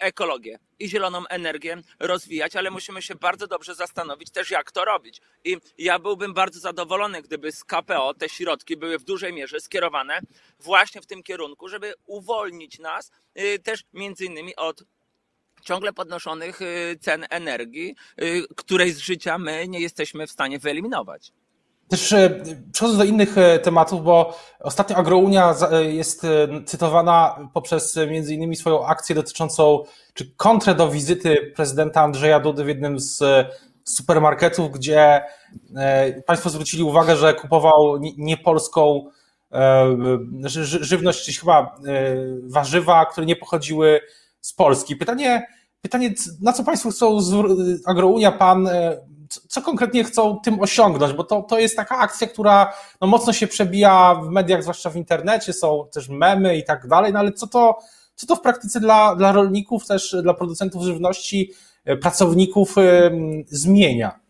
ekologię 0.00 0.58
i 0.78 0.88
zieloną 0.88 1.26
energię 1.26 1.76
rozwijać, 2.00 2.56
ale 2.56 2.70
musimy 2.70 3.02
się 3.02 3.14
bardzo 3.14 3.46
dobrze 3.46 3.74
zastanowić 3.74 4.30
też, 4.30 4.50
jak 4.50 4.72
to 4.72 4.84
robić. 4.84 5.20
I 5.44 5.56
ja 5.78 5.98
byłbym 5.98 6.34
bardzo 6.34 6.60
zadowolony, 6.60 7.22
gdyby 7.22 7.52
z 7.52 7.64
KPO 7.64 8.14
te 8.14 8.28
środki 8.28 8.76
były 8.76 8.98
w 8.98 9.04
dużej 9.04 9.32
mierze 9.32 9.60
skierowane 9.60 10.20
właśnie 10.60 11.02
w 11.02 11.06
tym 11.06 11.22
kierunku, 11.22 11.68
żeby 11.68 11.94
uwolnić 12.06 12.78
nas 12.78 13.10
y, 13.38 13.58
też 13.58 13.84
między 13.92 14.24
innymi 14.24 14.56
od 14.56 14.84
ciągle 15.62 15.92
podnoszonych 15.92 16.60
cen 17.00 17.26
energii, 17.30 17.96
której 18.56 18.92
z 18.92 18.98
życia 18.98 19.38
my 19.38 19.68
nie 19.68 19.80
jesteśmy 19.80 20.26
w 20.26 20.30
stanie 20.30 20.58
wyeliminować. 20.58 21.32
Też 21.94 22.12
e, 22.12 22.40
przechodząc 22.72 22.98
do 22.98 23.04
innych 23.04 23.38
e, 23.38 23.58
tematów, 23.58 24.04
bo 24.04 24.38
ostatnio 24.60 24.96
Agrounia 24.96 25.54
e, 25.70 25.84
jest 25.84 26.26
cytowana 26.66 27.48
poprzez 27.52 27.98
między 28.10 28.34
innymi 28.34 28.56
swoją 28.56 28.86
akcję 28.86 29.14
dotyczącą, 29.14 29.84
czy 30.14 30.30
kontrę 30.36 30.74
do 30.74 30.88
wizyty 30.88 31.52
prezydenta 31.56 32.00
Andrzeja 32.00 32.40
Dudy 32.40 32.64
w 32.64 32.68
jednym 32.68 33.00
z 33.00 33.22
supermarketów, 33.84 34.70
gdzie 34.70 35.22
Państwo 36.26 36.50
zwrócili 36.50 36.82
uwagę, 36.82 37.16
że 37.16 37.34
kupował 37.34 37.98
niepolską 38.16 39.10
żywność, 40.62 41.24
czy 41.24 41.40
chyba 41.40 41.76
warzywa, 42.42 43.06
które 43.06 43.26
nie 43.26 43.36
pochodziły 43.36 44.00
z 44.40 44.52
Polski. 44.52 44.96
Pytanie, 44.96 45.46
pytanie, 45.80 46.14
na 46.42 46.52
co 46.52 46.64
Państwo 46.64 46.90
chcą, 46.90 47.18
Agrounia, 47.86 48.32
Pan, 48.32 48.68
co 49.48 49.62
konkretnie 49.62 50.04
chcą 50.04 50.40
tym 50.44 50.60
osiągnąć, 50.60 51.12
bo 51.12 51.24
to, 51.24 51.42
to 51.42 51.58
jest 51.58 51.76
taka 51.76 51.98
akcja, 51.98 52.26
która 52.26 52.72
no, 53.00 53.06
mocno 53.06 53.32
się 53.32 53.46
przebija 53.46 54.14
w 54.14 54.28
mediach, 54.28 54.62
zwłaszcza 54.62 54.90
w 54.90 54.96
internecie, 54.96 55.52
są 55.52 55.84
też 55.92 56.08
memy 56.08 56.56
i 56.56 56.64
tak 56.64 56.88
dalej, 56.88 57.12
no 57.12 57.18
ale 57.18 57.32
co 57.32 57.46
to, 57.46 57.78
co 58.14 58.26
to 58.26 58.36
w 58.36 58.40
praktyce 58.40 58.80
dla, 58.80 59.16
dla 59.16 59.32
rolników, 59.32 59.86
też 59.86 60.16
dla 60.22 60.34
producentów 60.34 60.82
żywności, 60.82 61.52
pracowników 62.00 62.74
zmienia? 63.46 64.23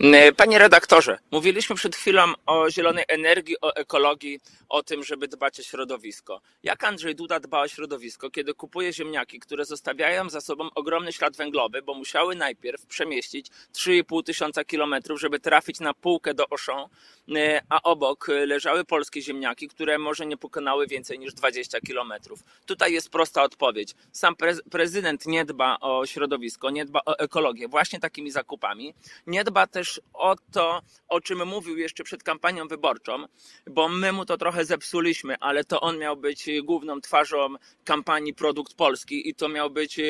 E, 0.00 0.32
panie 0.32 0.58
redaktorze, 0.58 1.18
mówiliśmy 1.30 1.76
przed 1.76 1.96
chwilą 1.96 2.32
o 2.46 2.70
zielonej 2.70 3.04
energii, 3.08 3.56
o 3.60 3.76
ekologii, 3.76 4.40
o 4.68 4.82
tym, 4.82 5.04
żeby 5.04 5.28
dbać 5.28 5.60
o 5.60 5.62
środowisko. 5.62 6.40
Jak 6.62 6.84
Andrzej 6.84 7.14
Duda 7.14 7.40
dba 7.40 7.60
o 7.60 7.68
środowisko, 7.68 8.30
kiedy 8.30 8.54
kupuje 8.54 8.92
ziemniaki, 8.92 9.40
które 9.40 9.64
zostawiają 9.64 10.30
za 10.30 10.40
sobą 10.40 10.68
ogromny 10.74 11.12
ślad 11.12 11.36
węglowy, 11.36 11.82
bo 11.82 11.94
musiały 11.94 12.36
najpierw 12.36 12.86
przemieścić 12.86 13.50
3,5 13.72 14.22
tysiąca 14.22 14.64
kilometrów, 14.64 15.20
żeby 15.20 15.40
trafić 15.40 15.80
na 15.80 15.94
półkę 15.94 16.34
do 16.34 16.44
Auchan, 16.50 16.88
e, 17.36 17.60
a 17.68 17.82
obok 17.82 18.28
leżały 18.46 18.84
polskie 18.84 19.22
ziemniaki, 19.22 19.68
które 19.68 19.98
może 19.98 20.26
nie 20.26 20.36
pokonały 20.36 20.86
więcej 20.86 21.18
niż 21.18 21.34
20 21.34 21.80
kilometrów. 21.80 22.44
Tutaj 22.66 22.92
jest 22.92 23.10
prosta 23.10 23.42
odpowiedź. 23.42 23.94
Sam 24.12 24.34
prezydent 24.70 25.26
nie 25.26 25.44
dba 25.44 25.78
o 25.80 26.06
środowisko, 26.06 26.70
nie 26.70 26.84
dba 26.84 27.00
o 27.06 27.18
ekologię 27.18 27.68
właśnie 27.68 28.00
takimi 28.00 28.30
zakupami 28.30 28.94
nie 29.28 29.44
dba 29.44 29.66
też 29.66 30.00
o 30.14 30.36
to, 30.52 30.82
o 31.08 31.20
czym 31.20 31.46
mówił 31.46 31.78
jeszcze 31.78 32.04
przed 32.04 32.22
kampanią 32.22 32.68
wyborczą, 32.68 33.24
bo 33.66 33.88
my 33.88 34.12
mu 34.12 34.24
to 34.24 34.38
trochę 34.38 34.64
zepsuliśmy, 34.64 35.38
ale 35.40 35.64
to 35.64 35.80
on 35.80 35.98
miał 35.98 36.16
być 36.16 36.50
główną 36.62 37.00
twarzą 37.00 37.48
kampanii 37.84 38.34
Produkt 38.34 38.74
Polski 38.74 39.28
i 39.28 39.34
to 39.34 39.48
miał 39.48 39.70
być 39.70 40.00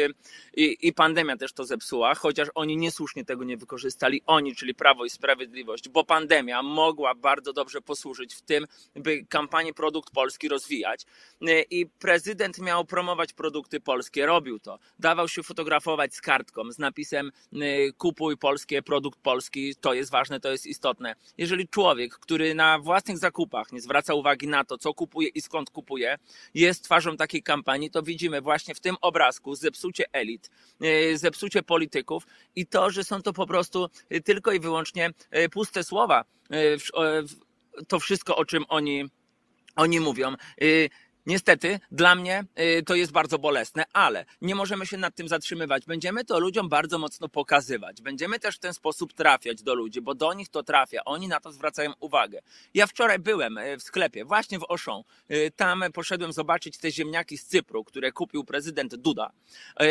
i, 0.57 0.77
i 0.81 0.93
pandemia 0.93 1.37
też 1.37 1.53
to 1.53 1.65
zepsuła, 1.65 2.15
chociaż 2.15 2.49
oni 2.55 2.77
niesłusznie 2.77 3.25
tego 3.25 3.45
nie 3.45 3.57
wykorzystali, 3.57 4.23
oni, 4.27 4.57
czyli 4.57 4.75
Prawo 4.75 5.05
i 5.05 5.11
Sprawiedliwość, 5.11 5.89
bo 5.89 6.05
pandemia 6.05 6.63
mogła 6.63 7.15
bardzo 7.15 7.53
dobrze 7.53 7.81
posłużyć 7.81 8.35
w 8.35 8.43
tym, 8.43 8.67
by 8.95 9.27
kampanię 9.29 9.75
Produkt 9.75 10.11
Polski 10.11 10.49
rozwijać. 10.49 11.07
I 11.71 11.87
prezydent 11.87 12.59
miał 12.59 12.85
promować 12.85 13.33
produkty 13.33 13.81
polskie, 13.81 14.27
robił 14.27 14.59
to, 14.59 14.79
dawał 14.99 15.29
się 15.29 15.43
fotografować 15.43 16.15
z 16.15 16.21
kartką, 16.21 16.73
z 16.73 16.79
napisem 16.79 17.33
kupuj 17.97 18.37
polskie 18.37 18.83
produkty 18.83 19.08
produkt 19.09 19.23
polski, 19.23 19.75
to 19.81 19.95
jest 19.95 20.11
ważne, 20.11 20.41
to 20.41 20.50
jest 20.50 20.67
istotne. 20.67 21.15
Jeżeli 21.38 21.69
człowiek, 21.69 22.15
który 22.15 22.55
na 22.55 22.79
własnych 22.79 23.19
zakupach 23.19 23.73
nie 23.73 23.81
zwraca 23.81 24.15
uwagi 24.15 24.49
na 24.49 24.65
to, 24.65 24.79
co 24.79 24.95
kupuje 24.95 25.29
i 25.29 25.41
skąd 25.41 25.71
kupuje, 25.71 26.19
jest 26.55 26.85
twarzą 26.85 27.17
takiej 27.17 27.43
kampanii, 27.43 27.91
to 27.91 28.03
widzimy 28.03 28.41
właśnie 28.41 28.75
w 28.75 28.81
tym 28.81 28.97
obrazku 29.00 29.55
zepsucie 29.55 30.05
elit, 30.12 30.50
e, 30.81 31.17
zepsucie 31.17 31.62
polityków 31.62 32.27
i 32.57 32.67
to, 32.67 32.91
że 32.91 33.05
są 33.05 33.23
to 33.23 33.33
po 33.33 33.47
prostu 33.47 33.88
tylko 34.25 34.53
i 34.53 34.61
wyłącznie 34.61 35.11
e, 35.31 35.49
puste 35.49 35.85
słowa. 35.85 36.25
E, 36.50 36.57
to 37.88 38.00
wszystko, 38.00 38.37
o 38.37 38.45
czym 38.45 38.65
oni, 38.69 39.05
oni 39.77 40.00
mówią. 40.00 40.35
Niestety, 41.27 41.81
dla 41.91 42.15
mnie 42.15 42.45
y, 42.79 42.83
to 42.83 42.95
jest 42.95 43.13
bardzo 43.13 43.39
bolesne, 43.39 43.85
ale 43.93 44.25
nie 44.41 44.55
możemy 44.55 44.87
się 44.87 44.97
nad 44.97 45.15
tym 45.15 45.29
zatrzymywać. 45.29 45.87
Będziemy 45.87 46.25
to 46.25 46.39
ludziom 46.39 46.69
bardzo 46.69 46.99
mocno 46.99 47.29
pokazywać. 47.29 48.03
Będziemy 48.03 48.39
też 48.39 48.57
w 48.57 48.59
ten 48.59 48.75
sposób 48.75 49.13
trafiać 49.13 49.63
do 49.63 49.75
ludzi, 49.75 50.01
bo 50.01 50.15
do 50.15 50.33
nich 50.33 50.49
to 50.49 50.63
trafia. 50.63 51.05
Oni 51.05 51.29
na 51.29 51.41
to 51.41 51.53
zwracają 51.53 51.93
uwagę. 52.01 52.41
Ja 52.75 52.87
wczoraj 52.87 53.19
byłem 53.19 53.59
y, 53.59 53.77
w 53.77 53.83
sklepie, 53.83 54.25
właśnie 54.25 54.59
w 54.59 54.65
Auchan. 54.69 55.03
Y, 55.31 55.53
tam 55.57 55.85
poszedłem 55.95 56.33
zobaczyć 56.33 56.79
te 56.79 56.91
ziemniaki 56.91 57.39
z 57.39 57.45
Cypru, 57.45 57.85
które 57.85 58.13
kupił 58.13 58.45
prezydent 58.45 58.95
Duda. 58.95 59.31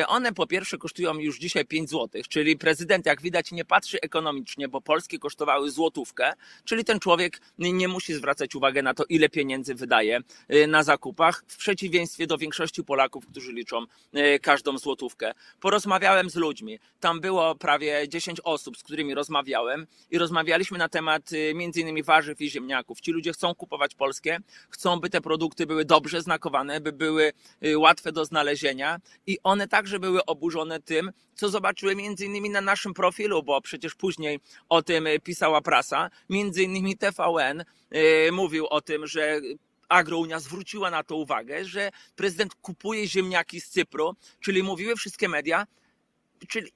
One 0.08 0.34
po 0.34 0.48
pierwsze 0.48 0.78
kosztują 0.78 1.14
już 1.14 1.40
dzisiaj 1.40 1.66
5 1.66 1.90
zł, 1.90 2.22
czyli 2.30 2.58
prezydent, 2.58 3.06
jak 3.06 3.22
widać, 3.22 3.52
nie 3.52 3.66
patrzy 3.66 4.02
ekonomicznie, 4.02 4.68
bo 4.68 4.82
polskie 4.82 5.20
kosztowały 5.20 5.72
złotówkę, 5.72 6.34
czyli 6.66 6.86
ten 6.86 7.00
człowiek 7.00 7.42
nie 7.58 7.88
musi 7.88 8.14
zwracać 8.14 8.56
uwagi 8.56 8.84
na 8.84 8.94
to, 8.94 9.04
ile 9.10 9.30
pieniędzy 9.30 9.76
wydaje 9.76 10.20
na 10.68 10.84
zakupach 11.18 11.44
w 11.48 11.58
przeciwieństwie 11.58 12.28
do 12.28 12.38
większości 12.38 12.84
Polaków, 12.84 13.28
którzy 13.28 13.54
liczą 13.54 13.86
e, 14.14 14.40
każdą 14.40 14.78
złotówkę. 14.78 15.32
Porozmawiałem 15.60 16.30
z 16.30 16.36
ludźmi. 16.36 16.80
Tam 17.00 17.22
było 17.22 17.56
prawie 17.56 18.08
10 18.08 18.42
osób, 18.44 18.78
z 18.78 18.84
którymi 18.84 19.14
rozmawiałem 19.14 19.88
i 20.12 20.18
rozmawialiśmy 20.18 20.78
na 20.78 20.90
temat 20.90 21.30
e, 21.34 21.54
między 21.54 21.82
innymi 21.82 22.04
warzyw 22.04 22.42
i 22.42 22.50
ziemniaków. 22.50 23.02
Ci 23.02 23.12
ludzie 23.12 23.34
chcą 23.34 23.56
kupować 23.56 23.96
polskie, 23.96 24.40
chcą, 24.70 25.00
by 25.00 25.10
te 25.10 25.22
produkty 25.22 25.66
były 25.66 25.86
dobrze 25.86 26.22
znakowane, 26.22 26.82
by 26.82 26.92
były 26.92 27.34
e, 27.62 27.78
łatwe 27.78 28.12
do 28.12 28.26
znalezienia 28.26 29.00
i 29.28 29.38
one 29.44 29.68
także 29.68 30.00
były 30.00 30.26
oburzone 30.26 30.82
tym, 30.82 31.12
co 31.36 31.50
zobaczyły 31.50 31.94
innymi 31.94 32.50
na 32.50 32.62
naszym 32.62 32.94
profilu, 32.94 33.44
bo 33.44 33.62
przecież 33.62 33.96
później 33.96 34.40
o 34.70 34.82
tym 34.82 35.08
pisała 35.24 35.62
prasa. 35.62 36.10
Między 36.30 36.64
innymi 36.64 36.98
TVN 36.98 37.64
mówił 38.32 38.68
o 38.68 38.82
tym, 38.82 39.08
że 39.08 39.42
Agrounia 39.89 40.39
zwróciła 40.39 40.91
na 40.91 41.03
to 41.03 41.15
uwagę, 41.15 41.65
że 41.65 41.89
prezydent 42.15 42.56
kupuje 42.56 43.08
ziemniaki 43.08 43.62
z 43.62 43.70
Cypru, 43.70 44.15
czyli 44.39 44.63
mówiły 44.63 44.96
wszystkie 44.96 45.29
media, 45.29 45.67
czyli 46.48 46.72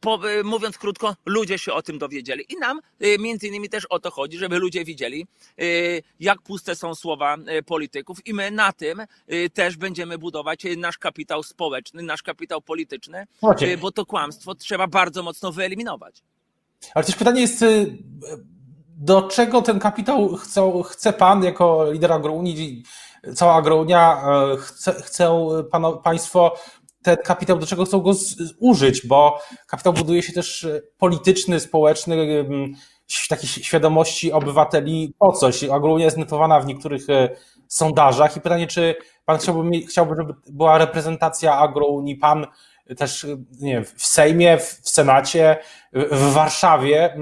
po, 0.00 0.20
mówiąc 0.44 0.78
krótko, 0.78 1.16
ludzie 1.26 1.58
się 1.58 1.72
o 1.72 1.82
tym 1.82 1.98
dowiedzieli. 1.98 2.44
I 2.48 2.56
nam 2.56 2.80
y, 3.04 3.18
między 3.18 3.46
innymi 3.46 3.68
też 3.68 3.86
o 3.86 3.98
to 3.98 4.10
chodzi, 4.10 4.38
żeby 4.38 4.58
ludzie 4.58 4.84
widzieli, 4.84 5.26
y, 5.62 6.02
jak 6.20 6.42
puste 6.42 6.76
są 6.76 6.94
słowa 6.94 7.36
polityków, 7.66 8.26
i 8.26 8.34
my 8.34 8.50
na 8.50 8.72
tym 8.72 9.02
też 9.54 9.76
będziemy 9.76 10.18
budować 10.18 10.62
nasz 10.76 10.98
kapitał 10.98 11.42
społeczny, 11.42 12.02
nasz 12.02 12.22
kapitał 12.22 12.62
polityczny, 12.62 13.26
bo 13.80 13.92
to 13.92 14.06
kłamstwo 14.06 14.54
trzeba 14.54 14.86
bardzo 14.86 15.22
mocno 15.22 15.52
wyeliminować. 15.52 16.22
Ale 16.94 17.04
też 17.04 17.16
pytanie 17.16 17.40
jest 17.40 17.64
do 18.96 19.22
czego 19.22 19.62
ten 19.62 19.78
kapitał 19.78 20.34
chce, 20.34 20.72
chce 20.84 21.12
pan 21.12 21.44
jako 21.44 21.92
lider 21.92 22.12
agrounii, 22.12 22.82
cała 23.34 23.54
agrounia, 23.54 24.22
e, 24.52 24.56
chce, 24.56 24.92
chcą 24.92 25.48
państwo 26.04 26.54
ten 27.02 27.16
kapitał, 27.16 27.58
do 27.58 27.66
czego 27.66 27.84
chcą 27.84 28.00
go 28.00 28.12
użyć, 28.58 29.06
bo 29.06 29.40
kapitał 29.66 29.92
buduje 29.92 30.22
się 30.22 30.32
też 30.32 30.64
e, 30.64 30.80
polityczny, 30.98 31.60
społeczny, 31.60 32.44
takiej 33.28 33.48
świadomości 33.48 34.32
obywateli 34.32 35.14
po 35.18 35.32
coś. 35.32 35.64
Agrounia 35.64 36.04
jest 36.04 36.16
notowana 36.16 36.60
w 36.60 36.66
niektórych 36.66 37.10
e, 37.10 37.28
sondażach 37.68 38.36
i 38.36 38.40
pytanie, 38.40 38.66
czy 38.66 38.94
pan 39.24 39.38
chciałby, 39.38 39.80
chciałby 39.80 40.14
żeby 40.16 40.34
była 40.50 40.78
reprezentacja 40.78 41.58
agrounii, 41.58 42.16
pan 42.16 42.46
też 42.96 43.26
nie 43.60 43.72
wiem, 43.72 43.84
w 43.84 44.06
Sejmie, 44.06 44.58
w 44.58 44.80
Senacie, 44.82 45.56
w 45.92 46.32
Warszawie, 46.32 47.16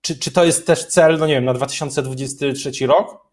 czy, 0.00 0.18
czy 0.18 0.30
to 0.30 0.44
jest 0.44 0.66
też 0.66 0.86
cel, 0.86 1.18
no 1.18 1.26
nie 1.26 1.34
wiem, 1.34 1.44
na 1.44 1.54
2023 1.54 2.86
rok? 2.86 3.31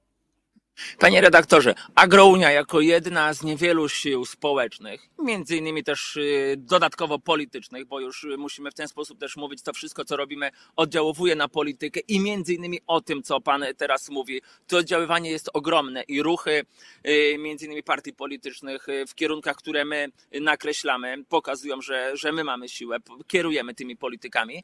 Panie 1.00 1.22
redaktorze, 1.22 1.76
Agrounia 1.96 2.52
jako 2.52 2.82
jedna 2.82 3.34
z 3.34 3.44
niewielu 3.44 3.90
sił 3.90 4.26
społecznych, 4.26 5.10
między 5.24 5.58
innymi 5.58 5.84
też 5.84 6.16
y, 6.16 6.56
dodatkowo 6.58 7.20
politycznych, 7.20 7.86
bo 7.86 8.00
już 8.00 8.28
musimy 8.38 8.72
w 8.72 8.74
ten 8.74 8.88
sposób 8.88 9.20
też 9.20 9.36
mówić, 9.36 9.62
to 9.62 9.74
wszystko, 9.74 10.06
co 10.06 10.18
robimy, 10.18 10.52
oddziałuje 10.76 11.36
na 11.36 11.48
politykę 11.48 12.00
i 12.00 12.20
między 12.20 12.54
innymi 12.54 12.80
o 12.88 13.02
tym, 13.02 13.24
co 13.24 13.42
pan 13.42 13.66
teraz 13.78 14.10
mówi, 14.10 14.42
to 14.68 14.78
oddziaływanie 14.78 15.32
jest 15.32 15.50
ogromne 15.54 16.04
i 16.04 16.22
ruchy 16.22 16.66
y, 17.08 17.36
między 17.40 17.66
innymi 17.66 17.84
partii 17.84 18.14
politycznych 18.14 18.90
y, 18.90 19.06
w 19.08 19.16
kierunkach, 19.16 19.56
które 19.56 19.86
my 19.86 20.08
nakreślamy, 20.42 21.24
pokazują, 21.30 21.82
że, 21.82 22.12
że 22.18 22.32
my 22.32 22.44
mamy 22.44 22.70
siłę, 22.70 22.98
kierujemy 23.28 23.76
tymi 23.76 23.98
politykami 23.98 24.64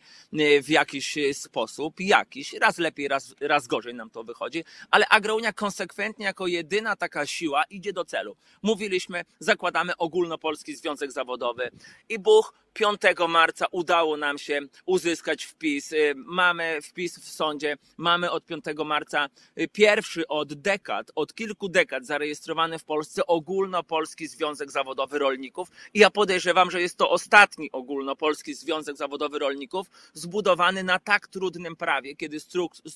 w 0.63 0.69
jakiś 0.69 1.17
sposób, 1.33 1.99
jakiś, 1.99 2.53
raz 2.53 2.77
lepiej, 2.77 3.07
raz, 3.07 3.35
raz 3.41 3.67
gorzej 3.67 3.93
nam 3.93 4.09
to 4.09 4.23
wychodzi, 4.23 4.63
ale 4.91 5.07
Agrounia 5.09 5.53
konsekwentnie 5.53 6.04
konsekwentnie 6.05 6.25
jako 6.25 6.47
jedyna 6.47 6.95
taka 6.95 7.25
siła 7.25 7.63
idzie 7.69 7.93
do 7.93 8.05
celu. 8.05 8.37
Mówiliśmy, 8.61 9.23
zakładamy 9.39 9.97
ogólnopolski 9.97 10.75
związek 10.75 11.11
zawodowy 11.11 11.71
i 12.09 12.19
Buch 12.19 12.53
5 12.75 13.01
marca 13.29 13.65
udało 13.71 14.17
nam 14.17 14.37
się 14.37 14.59
uzyskać 14.85 15.45
wpis. 15.45 15.91
Y, 15.91 16.13
mamy 16.15 16.81
wpis 16.81 17.19
w 17.19 17.29
sądzie, 17.29 17.77
mamy 17.97 18.31
od 18.31 18.45
5 18.45 18.65
marca 18.85 19.29
y, 19.59 19.67
pierwszy 19.67 20.27
od 20.27 20.53
dekad, 20.53 21.11
od 21.15 21.33
kilku 21.33 21.69
dekad 21.69 22.05
zarejestrowany 22.05 22.79
w 22.79 22.83
Polsce 22.83 23.25
ogólnopolski 23.25 24.27
związek 24.27 24.71
zawodowy 24.71 25.19
rolników 25.19 25.67
i 25.93 25.99
ja 25.99 26.09
podejrzewam, 26.09 26.71
że 26.71 26.81
jest 26.81 26.97
to 26.97 27.09
ostatni 27.09 27.71
ogólnopolski 27.71 28.53
związek 28.53 28.97
zawodowy 28.97 29.39
rolników 29.39 29.87
zbudowany 30.13 30.83
na 30.83 30.99
tak 30.99 31.27
trudnym 31.27 31.75
prawie, 31.75 32.15
kiedy 32.15 32.37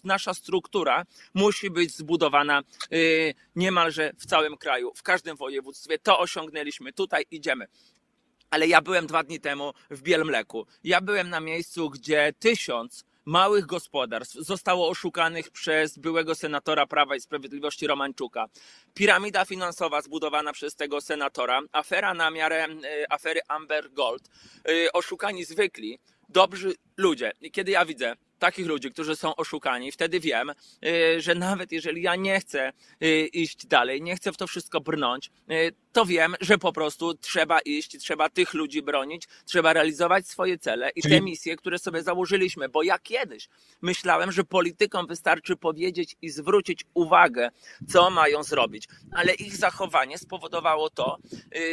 nasza 0.03 0.33
struktura 0.33 1.05
musi 1.33 1.69
być 1.69 1.95
zbudowana 1.95 2.63
y, 2.93 2.97
niemalże 3.55 4.11
w 4.17 4.25
całym 4.25 4.57
kraju, 4.57 4.91
w 4.95 5.03
każdym 5.03 5.37
województwie. 5.37 5.99
To 5.99 6.19
osiągnęliśmy, 6.19 6.93
tutaj 6.93 7.25
idziemy 7.31 7.67
ale 8.49 8.67
ja 8.67 8.81
byłem 8.81 9.07
dwa 9.07 9.23
dni 9.23 9.39
temu 9.39 9.73
w 9.89 10.01
Bielmleku. 10.01 10.65
Ja 10.83 11.01
byłem 11.01 11.29
na 11.29 11.39
miejscu, 11.39 11.89
gdzie 11.89 12.33
tysiąc 12.39 13.05
małych 13.25 13.65
gospodarstw 13.65 14.35
zostało 14.35 14.89
oszukanych 14.89 15.51
przez 15.51 15.97
byłego 15.97 16.35
senatora 16.35 16.87
Prawa 16.87 17.15
i 17.15 17.21
Sprawiedliwości 17.21 17.87
Romańczuka. 17.87 18.45
Piramida 18.93 19.45
finansowa 19.45 20.01
zbudowana 20.01 20.53
przez 20.53 20.75
tego 20.75 21.01
senatora, 21.01 21.61
afera 21.71 22.13
na 22.13 22.31
miarę 22.31 22.65
e, 22.65 23.11
afery 23.11 23.39
Amber 23.47 23.91
Gold, 23.91 24.29
e, 24.65 24.91
oszukani 24.93 25.45
zwykli, 25.45 25.99
dobrzy 26.29 26.73
ludzie. 26.97 27.31
I 27.41 27.51
kiedy 27.51 27.71
ja 27.71 27.85
widzę 27.85 28.15
takich 28.39 28.67
ludzi, 28.67 28.91
którzy 28.91 29.15
są 29.15 29.35
oszukani, 29.35 29.91
wtedy 29.91 30.19
wiem, 30.19 30.51
y, 30.85 31.21
że 31.21 31.35
nawet 31.35 31.71
jeżeli 31.71 32.01
ja 32.01 32.15
nie 32.15 32.39
chcę 32.39 32.73
y, 33.03 33.29
iść 33.33 33.65
dalej, 33.65 34.01
nie 34.01 34.15
chcę 34.15 34.31
w 34.31 34.37
to 34.37 34.47
wszystko 34.47 34.81
brnąć, 34.81 35.31
y, 35.51 35.71
to 35.91 36.05
wiem, 36.05 36.35
że 36.41 36.57
po 36.57 36.73
prostu 36.73 37.13
trzeba 37.13 37.59
iść, 37.59 37.97
trzeba 37.99 38.29
tych 38.29 38.53
ludzi 38.53 38.81
bronić, 38.81 39.23
trzeba 39.45 39.73
realizować 39.73 40.27
swoje 40.27 40.57
cele 40.57 40.89
i 40.89 41.01
Czyli... 41.01 41.15
te 41.15 41.21
misje, 41.21 41.55
które 41.55 41.79
sobie 41.79 42.03
założyliśmy, 42.03 42.69
bo 42.69 42.83
ja 42.83 42.99
kiedyś 42.99 43.49
myślałem, 43.81 44.31
że 44.31 44.43
politykom 44.43 45.07
wystarczy 45.07 45.55
powiedzieć 45.55 46.15
i 46.21 46.29
zwrócić 46.29 46.85
uwagę, 46.93 47.49
co 47.89 48.09
mają 48.09 48.43
zrobić, 48.43 48.87
ale 49.11 49.33
ich 49.33 49.55
zachowanie 49.55 50.17
spowodowało 50.17 50.89
to, 50.89 51.17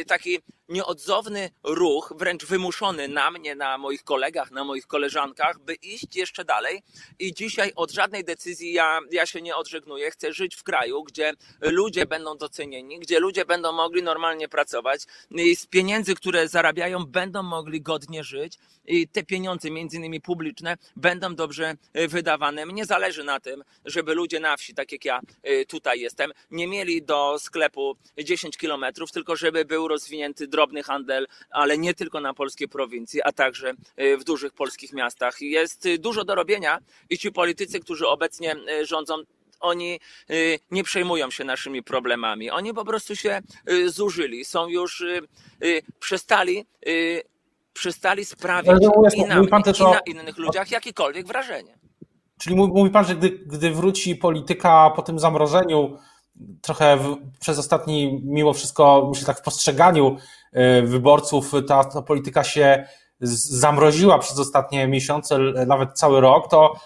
taki 0.07 0.39
nieodzowny 0.69 1.49
ruch, 1.63 2.13
wręcz 2.15 2.45
wymuszony 2.45 3.07
na 3.07 3.31
mnie, 3.31 3.55
na 3.55 3.77
moich 3.77 4.03
kolegach, 4.03 4.51
na 4.51 4.63
moich 4.63 4.87
koleżankach, 4.87 5.59
by 5.59 5.73
iść 5.73 6.15
jeszcze 6.15 6.45
dalej. 6.45 6.83
I 7.19 7.33
dzisiaj 7.33 7.71
od 7.75 7.91
żadnej 7.91 8.23
decyzji 8.23 8.73
ja, 8.73 8.99
ja 9.11 9.25
się 9.25 9.41
nie 9.41 9.55
odżegnuję. 9.55 10.11
Chcę 10.11 10.33
żyć 10.33 10.55
w 10.55 10.63
kraju, 10.63 11.03
gdzie 11.03 11.33
ludzie 11.61 12.05
będą 12.05 12.37
docenieni, 12.37 12.99
gdzie 12.99 13.19
ludzie 13.19 13.45
będą 13.45 13.71
mogli 13.71 14.03
normalnie 14.07 14.47
pracować 14.47 15.01
i 15.31 15.55
z 15.55 15.65
pieniędzy, 15.65 16.15
które 16.15 16.47
zarabiają, 16.47 17.05
będą 17.05 17.43
mogli 17.43 17.81
godnie 17.81 18.23
żyć 18.23 18.57
i 18.85 19.07
te 19.07 19.23
pieniądze, 19.23 19.71
między 19.71 19.97
innymi 19.97 20.21
publiczne, 20.21 20.77
będą 20.95 21.35
dobrze 21.35 21.75
e, 21.93 22.07
wydawane. 22.07 22.65
Mnie 22.65 22.85
zależy 22.85 23.23
na 23.23 23.39
tym, 23.39 23.63
żeby 23.85 24.13
ludzie 24.13 24.39
na 24.39 24.57
wsi, 24.57 24.73
tak 24.73 24.91
jak 24.91 25.05
ja 25.05 25.19
e, 25.43 25.65
tutaj 25.65 25.99
jestem, 25.99 26.31
nie 26.51 26.67
mieli 26.67 27.03
do 27.03 27.39
sklepu 27.39 27.95
10 28.17 28.57
kilometrów, 28.57 29.11
tylko 29.11 29.35
żeby 29.35 29.65
był 29.65 29.87
rozwinięty 29.87 30.47
drobny 30.47 30.83
handel, 30.83 31.27
ale 31.49 31.77
nie 31.77 31.93
tylko 31.93 32.21
na 32.21 32.33
polskiej 32.33 32.67
prowincji, 32.67 33.21
a 33.23 33.31
także 33.31 33.73
e, 33.95 34.17
w 34.17 34.23
dużych 34.23 34.53
polskich 34.53 34.93
miastach. 34.93 35.41
Jest 35.41 35.87
dużo 35.99 36.23
do 36.23 36.35
robienia 36.35 36.79
i 37.09 37.17
ci 37.17 37.31
politycy, 37.31 37.79
którzy 37.79 38.07
obecnie 38.07 38.55
rządzą, 38.83 39.15
oni 39.59 39.99
nie 40.71 40.83
przejmują 40.83 41.31
się 41.31 41.43
naszymi 41.43 41.83
problemami. 41.83 42.49
Oni 42.49 42.73
po 42.73 42.85
prostu 42.85 43.15
się 43.15 43.41
zużyli, 43.87 44.45
są 44.45 44.67
już 44.67 45.03
przestali 45.99 46.65
przestali 47.77 48.25
sprawiać 48.25 48.83
i 49.15 49.25
na 49.25 49.41
mnie, 49.41 49.49
i 49.79 49.83
na 49.83 49.99
innych 49.99 50.37
ludziach 50.37 50.71
jakiekolwiek 50.71 51.27
wrażenie. 51.27 51.77
Czyli 52.39 52.55
mówi 52.55 52.89
pan, 52.89 53.05
że 53.05 53.15
gdy, 53.15 53.29
gdy 53.29 53.71
wróci 53.71 54.15
polityka 54.15 54.89
po 54.95 55.01
tym 55.01 55.19
zamrożeniu, 55.19 55.97
trochę 56.61 56.97
w, 56.97 57.17
przez 57.39 57.59
ostatni, 57.59 58.21
mimo 58.23 58.53
wszystko, 58.53 59.07
myślę 59.09 59.25
tak 59.25 59.39
w 59.39 59.41
postrzeganiu 59.41 60.17
y, 60.53 60.81
wyborców, 60.81 61.51
ta, 61.67 61.83
ta 61.83 62.01
polityka 62.01 62.43
się 62.43 62.87
zamroziła 63.19 64.19
przez 64.19 64.39
ostatnie 64.39 64.87
miesiące, 64.87 65.39
nawet 65.67 65.93
cały 65.93 66.21
rok, 66.21 66.49
to, 66.49 66.73
y, 66.75 66.79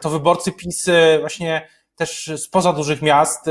to 0.00 0.10
wyborcy 0.10 0.52
PiS 0.52 0.86
właśnie 1.20 1.68
też 1.96 2.30
spoza 2.36 2.72
dużych 2.72 3.02
miast, 3.02 3.44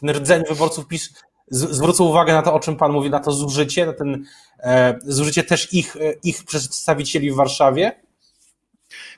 ten 0.00 0.10
rdzeń 0.10 0.42
wyborców 0.48 0.86
PiS 0.86 1.10
zwrócę 1.50 2.04
uwagę 2.04 2.32
na 2.32 2.42
to, 2.42 2.54
o 2.54 2.60
czym 2.60 2.76
Pan 2.76 2.92
mówi, 2.92 3.10
na 3.10 3.20
to 3.20 3.32
zużycie, 3.32 3.86
na 3.86 3.92
ten, 3.92 4.26
e, 4.60 4.98
zużycie 5.02 5.42
też 5.42 5.72
ich, 5.72 5.96
e, 5.96 6.14
ich 6.22 6.44
przedstawicieli 6.44 7.30
w 7.30 7.34
Warszawie? 7.34 8.04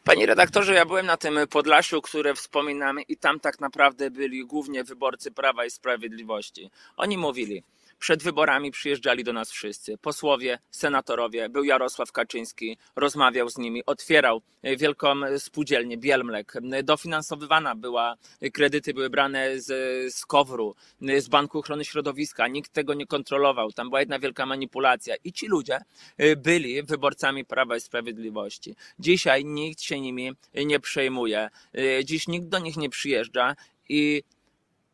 Panie 0.05 0.27
redaktorze, 0.27 0.75
ja 0.75 0.87
byłem 0.87 1.07
na 1.07 1.17
tym 1.17 1.39
Podlasiu, 1.51 2.03
które 2.03 2.35
wspominamy 2.35 3.03
i 3.03 3.17
tam 3.17 3.41
tak 3.41 3.61
naprawdę 3.61 4.11
byli 4.11 4.47
głównie 4.47 4.85
wyborcy 4.85 5.31
Prawa 5.31 5.65
i 5.65 5.71
Sprawiedliwości. 5.71 6.71
Oni 6.97 7.19
mówili, 7.19 7.63
przed 7.99 8.23
wyborami 8.23 8.71
przyjeżdżali 8.71 9.25
do 9.25 9.33
nas 9.33 9.51
wszyscy. 9.51 9.99
Posłowie, 9.99 10.59
senatorowie, 10.71 11.49
był 11.49 11.65
Jarosław 11.65 12.13
Kaczyński, 12.13 12.79
rozmawiał 12.97 13.49
z 13.49 13.59
nimi, 13.59 13.83
otwierał 13.87 14.43
e, 14.63 14.77
wielką 14.77 15.15
spółdzielnię 15.39 15.97
Bielmlek. 15.97 16.53
Dofinansowywana 16.85 17.75
była, 17.75 18.17
kredyty 18.53 18.95
były 18.95 19.11
brane 19.11 19.61
z, 19.61 19.67
z 20.15 20.27
Kowru, 20.27 20.75
z 21.19 21.29
Banku 21.29 21.59
Ochrony 21.59 21.85
Środowiska. 21.85 22.49
Nikt 22.49 22.73
tego 22.73 22.95
nie 22.95 23.07
kontrolował. 23.07 23.73
Tam 23.73 23.89
była 23.89 24.01
jedna 24.01 24.19
wielka 24.19 24.47
manipulacja. 24.47 25.15
I 25.25 25.33
ci 25.33 25.47
ludzie 25.47 25.79
e, 26.17 26.37
byli 26.37 26.83
wyborcami 26.83 27.45
Prawa 27.45 27.77
i 27.77 27.81
Sprawiedliwości. 27.81 28.77
Dzisiaj 28.99 29.45
nikt 29.45 29.83
się 29.83 30.01
nimi 30.01 30.33
nie 30.55 30.81
przejmuje. 30.81 31.49
E, 31.75 32.05
dziś 32.05 32.29
nikt 32.29 32.49
do 32.49 32.59
nich 32.59 32.77
nie 32.77 32.91
przyjeżdża 32.91 33.57
i 33.89 34.23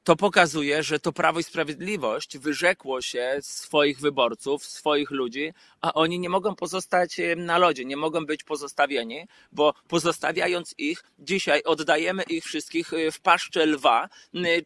to 0.05 0.17
pokazuje, 0.17 0.83
że 0.83 1.01
to 1.01 1.13
Prawo 1.13 1.41
i 1.41 1.43
Sprawiedliwość 1.43 2.39
wyrzekło 2.39 3.03
się 3.03 3.39
swoich 3.41 4.01
wyborców, 4.01 4.65
swoich 4.65 5.11
ludzi, 5.11 5.53
a 5.81 5.93
oni 5.95 6.19
nie 6.19 6.29
mogą 6.29 6.55
pozostać 6.55 7.21
na 7.37 7.59
lodzie, 7.59 7.85
nie 7.85 7.97
mogą 7.97 8.27
być 8.27 8.45
pozostawieni, 8.45 9.27
bo 9.53 9.75
pozostawiając 9.89 10.75
ich, 10.79 11.05
dzisiaj 11.19 11.63
oddajemy 11.63 12.23
ich 12.23 12.45
wszystkich 12.45 12.91
w 13.13 13.21
paszczę 13.21 13.67
lwa, 13.67 14.09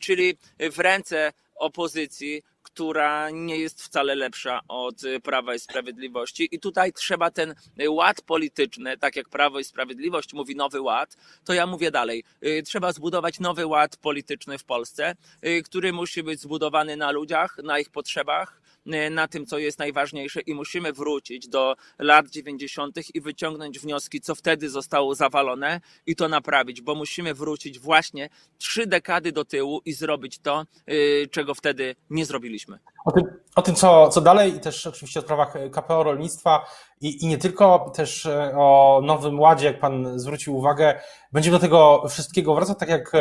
czyli 0.00 0.38
w 0.72 0.78
ręce 0.78 1.32
opozycji, 1.54 2.42
która 2.76 3.30
nie 3.30 3.56
jest 3.56 3.82
wcale 3.82 4.14
lepsza 4.14 4.60
od 4.68 5.02
Prawa 5.22 5.54
i 5.54 5.58
Sprawiedliwości. 5.58 6.48
I 6.52 6.60
tutaj 6.60 6.92
trzeba 6.92 7.30
ten 7.30 7.54
ład 7.88 8.22
polityczny, 8.22 8.98
tak 8.98 9.16
jak 9.16 9.28
Prawo 9.28 9.58
i 9.58 9.64
Sprawiedliwość 9.64 10.32
mówi 10.32 10.56
nowy 10.56 10.80
ład, 10.80 11.16
to 11.44 11.54
ja 11.54 11.66
mówię 11.66 11.90
dalej. 11.90 12.24
Y, 12.44 12.62
trzeba 12.62 12.92
zbudować 12.92 13.40
nowy 13.40 13.66
ład 13.66 13.96
polityczny 13.96 14.58
w 14.58 14.64
Polsce, 14.64 15.14
y, 15.46 15.62
który 15.62 15.92
musi 15.92 16.22
być 16.22 16.40
zbudowany 16.40 16.96
na 16.96 17.10
ludziach, 17.10 17.58
na 17.62 17.78
ich 17.78 17.90
potrzebach, 17.90 18.60
Y, 18.65 18.65
na 19.10 19.28
tym, 19.28 19.46
co 19.46 19.58
jest 19.58 19.78
najważniejsze 19.78 20.40
i 20.40 20.54
musimy 20.54 20.92
wrócić 20.92 21.48
do 21.48 21.74
lat 21.98 22.28
90. 22.28 22.96
i 23.14 23.20
wyciągnąć 23.20 23.78
wnioski, 23.78 24.20
co 24.20 24.34
wtedy 24.34 24.70
zostało 24.70 25.14
zawalone 25.14 25.80
i 26.06 26.16
to 26.16 26.28
naprawić, 26.28 26.80
bo 26.80 26.94
musimy 26.94 27.34
wrócić 27.34 27.78
właśnie 27.78 28.28
trzy 28.58 28.86
dekady 28.86 29.32
do 29.32 29.44
tyłu 29.44 29.80
i 29.84 29.92
zrobić 29.92 30.38
to, 30.38 30.64
y, 30.90 31.28
czego 31.30 31.54
wtedy 31.54 31.96
nie 32.10 32.26
zrobiliśmy. 32.26 32.78
O 33.04 33.12
tym, 33.12 33.24
o 33.56 33.62
tym 33.62 33.74
co, 33.74 34.08
co 34.08 34.20
dalej 34.20 34.56
i 34.56 34.60
też 34.60 34.86
oczywiście 34.86 35.20
o 35.20 35.22
sprawach 35.22 35.54
KPO 35.72 36.02
rolnictwa 36.02 36.66
i, 37.00 37.24
i 37.24 37.26
nie 37.26 37.38
tylko, 37.38 37.92
też 37.96 38.28
o 38.56 39.00
Nowym 39.04 39.40
Ładzie, 39.40 39.66
jak 39.66 39.80
Pan 39.80 40.18
zwrócił 40.18 40.56
uwagę. 40.56 41.00
Będziemy 41.32 41.56
do 41.56 41.60
tego 41.60 42.08
wszystkiego 42.08 42.54
wracać, 42.54 42.78
tak 42.78 42.88
jak 42.88 43.12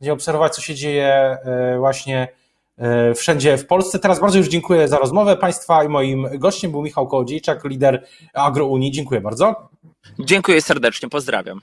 będziemy 0.00 0.14
obserwować, 0.14 0.54
co 0.54 0.62
się 0.62 0.74
dzieje 0.74 1.38
właśnie 1.78 2.28
wszędzie 3.16 3.58
w 3.58 3.66
Polsce. 3.66 3.98
Teraz 3.98 4.20
bardzo 4.20 4.38
już 4.38 4.48
dziękuję 4.48 4.88
za 4.88 4.98
rozmowę 4.98 5.36
Państwa 5.36 5.84
i 5.84 5.88
moim 5.88 6.26
gościem 6.38 6.70
był 6.70 6.82
Michał 6.82 7.08
Kołodziejczak, 7.08 7.64
lider 7.64 8.06
AgroUnii. 8.34 8.90
Dziękuję 8.90 9.20
bardzo. 9.20 9.68
Dziękuję 10.18 10.60
serdecznie, 10.60 11.08
pozdrawiam. 11.08 11.60